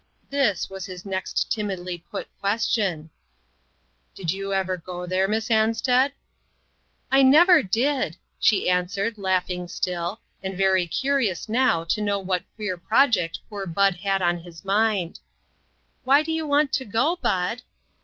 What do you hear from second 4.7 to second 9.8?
go there, Miss Ansted?"" I never did," she answered, laughing